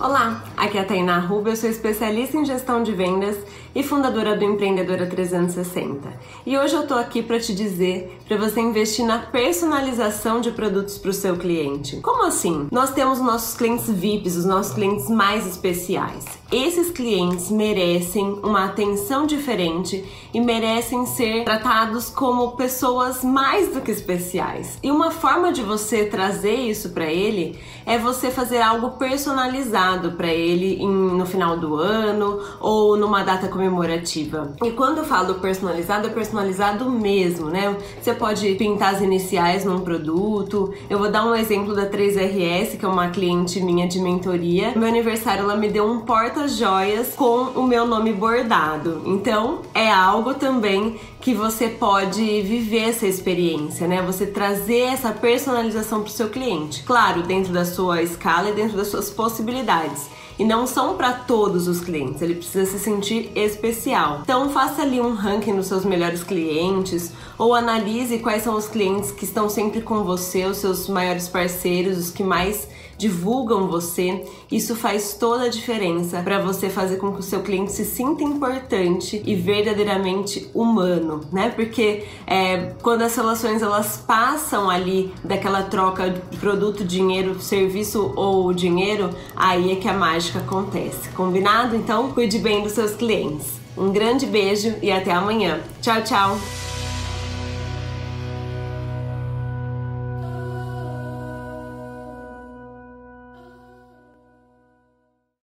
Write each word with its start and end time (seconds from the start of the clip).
Olá, 0.00 0.44
aqui 0.56 0.78
é 0.78 0.82
a 0.82 0.84
Tainá 0.84 1.18
Ruba, 1.18 1.50
eu 1.50 1.56
sou 1.56 1.68
especialista 1.68 2.36
em 2.36 2.44
gestão 2.44 2.84
de 2.84 2.92
vendas 2.92 3.36
e 3.74 3.82
fundadora 3.82 4.36
do 4.36 4.44
Empreendedora 4.44 5.04
360. 5.06 6.08
E 6.46 6.56
hoje 6.56 6.76
eu 6.76 6.86
tô 6.86 6.94
aqui 6.94 7.20
para 7.20 7.40
te 7.40 7.52
dizer 7.52 8.16
para 8.28 8.36
você 8.36 8.60
investir 8.60 9.04
na 9.04 9.18
personalização 9.18 10.40
de 10.40 10.52
produtos 10.52 10.98
para 10.98 11.10
o 11.10 11.12
seu 11.12 11.36
cliente. 11.36 11.96
Como 11.96 12.24
assim? 12.24 12.68
Nós 12.70 12.92
temos 12.92 13.18
nossos 13.18 13.56
clientes 13.56 13.90
VIPs, 13.90 14.36
os 14.36 14.44
nossos 14.44 14.72
clientes 14.72 15.10
mais 15.10 15.44
especiais. 15.44 16.24
Esses 16.50 16.90
clientes 16.90 17.50
merecem 17.50 18.40
uma 18.42 18.64
atenção 18.64 19.26
diferente 19.26 20.02
e 20.32 20.40
merecem 20.40 21.04
ser 21.04 21.44
tratados 21.44 22.08
como 22.08 22.52
pessoas 22.52 23.22
mais 23.22 23.74
do 23.74 23.82
que 23.82 23.90
especiais. 23.90 24.78
E 24.82 24.90
uma 24.90 25.10
forma 25.10 25.52
de 25.52 25.62
você 25.62 26.06
trazer 26.06 26.54
isso 26.54 26.88
para 26.90 27.04
ele 27.04 27.58
é 27.84 27.98
você 27.98 28.30
fazer 28.30 28.62
algo 28.62 28.92
personalizado 28.92 30.12
para 30.12 30.28
ele 30.28 30.82
em, 30.82 30.88
no 30.88 31.26
final 31.26 31.58
do 31.58 31.74
ano 31.76 32.40
ou 32.60 32.96
numa 32.96 33.22
data 33.22 33.48
comemorativa. 33.48 34.54
E 34.64 34.70
quando 34.70 34.98
eu 34.98 35.04
falo 35.04 35.34
personalizado, 35.34 36.06
é 36.06 36.10
personalizado 36.10 36.90
mesmo, 36.90 37.50
né? 37.50 37.76
Você 38.00 38.14
pode 38.14 38.54
pintar 38.54 38.94
as 38.94 39.02
iniciais 39.02 39.66
num 39.66 39.80
produto. 39.80 40.72
Eu 40.88 40.98
vou 40.98 41.10
dar 41.10 41.26
um 41.26 41.34
exemplo 41.34 41.74
da 41.74 41.90
3RS, 41.90 42.78
que 42.78 42.86
é 42.86 42.88
uma 42.88 43.10
cliente 43.10 43.60
minha 43.60 43.86
de 43.86 44.00
mentoria. 44.00 44.70
No 44.70 44.80
meu 44.80 44.88
aniversário, 44.88 45.42
ela 45.42 45.56
me 45.56 45.68
deu 45.68 45.84
um 45.84 46.00
porta 46.00 46.37
porta-joias 46.38 47.14
com 47.14 47.46
o 47.60 47.66
meu 47.66 47.84
nome 47.84 48.12
bordado. 48.12 49.02
Então, 49.04 49.62
é 49.74 49.90
algo 49.90 50.34
também 50.34 50.98
que 51.20 51.34
você 51.34 51.68
pode 51.68 52.42
viver 52.42 52.90
essa 52.90 53.06
experiência, 53.06 53.88
né? 53.88 54.00
Você 54.02 54.24
trazer 54.24 54.82
essa 54.82 55.10
personalização 55.10 56.00
para 56.00 56.08
o 56.08 56.12
seu 56.12 56.28
cliente. 56.28 56.84
Claro, 56.84 57.22
dentro 57.22 57.52
da 57.52 57.64
sua 57.64 58.02
escala 58.02 58.50
e 58.50 58.52
dentro 58.52 58.76
das 58.76 58.86
suas 58.86 59.10
possibilidades 59.10 60.08
e 60.38 60.44
não 60.44 60.66
são 60.66 60.96
para 60.96 61.12
todos 61.12 61.66
os 61.66 61.80
clientes, 61.80 62.22
ele 62.22 62.36
precisa 62.36 62.64
se 62.70 62.78
sentir 62.78 63.30
especial. 63.34 64.20
Então 64.22 64.50
faça 64.50 64.82
ali 64.82 65.00
um 65.00 65.14
ranking 65.14 65.56
dos 65.56 65.66
seus 65.66 65.84
melhores 65.84 66.22
clientes 66.22 67.12
ou 67.36 67.54
analise 67.54 68.18
quais 68.18 68.42
são 68.42 68.56
os 68.56 68.68
clientes 68.68 69.10
que 69.10 69.24
estão 69.24 69.48
sempre 69.48 69.80
com 69.80 70.04
você, 70.04 70.44
os 70.44 70.58
seus 70.58 70.88
maiores 70.88 71.28
parceiros, 71.28 71.98
os 71.98 72.10
que 72.10 72.22
mais 72.22 72.68
divulgam 72.98 73.68
você. 73.68 74.24
Isso 74.50 74.74
faz 74.74 75.14
toda 75.14 75.44
a 75.44 75.48
diferença 75.48 76.20
para 76.20 76.40
você 76.40 76.68
fazer 76.68 76.96
com 76.96 77.12
que 77.12 77.20
o 77.20 77.22
seu 77.22 77.42
cliente 77.42 77.72
se 77.72 77.84
sinta 77.84 78.24
importante 78.24 79.22
e 79.24 79.36
verdadeiramente 79.36 80.50
humano, 80.52 81.20
né? 81.32 81.50
Porque 81.50 82.04
é, 82.26 82.72
quando 82.82 83.02
as 83.02 83.14
relações 83.14 83.62
elas 83.62 83.96
passam 83.96 84.68
ali 84.68 85.12
daquela 85.22 85.62
troca 85.62 86.10
de 86.10 86.36
produto, 86.38 86.84
dinheiro, 86.84 87.40
serviço 87.40 88.12
ou 88.16 88.52
dinheiro, 88.52 89.10
aí 89.36 89.72
é 89.72 89.76
que 89.76 89.88
a 89.88 89.94
mágica 90.28 90.38
acontece. 90.40 91.08
Combinado? 91.10 91.74
Então, 91.74 92.12
cuide 92.12 92.38
bem 92.38 92.62
dos 92.62 92.72
seus 92.72 92.94
clientes. 92.94 93.58
Um 93.76 93.92
grande 93.92 94.26
beijo 94.26 94.74
e 94.82 94.90
até 94.90 95.12
amanhã. 95.12 95.60
Tchau, 95.80 96.02
tchau! 96.02 96.38